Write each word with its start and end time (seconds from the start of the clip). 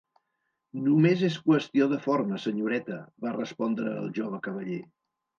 "Només 0.85 1.19
es 1.25 1.35
qüestió 1.49 1.87
de 1.91 1.99
forma, 2.05 2.39
senyoreta", 2.45 2.97
va 3.25 3.33
respondre 3.35 3.93
el 3.99 4.09
jove 4.21 4.41
cavaller. 4.49 4.79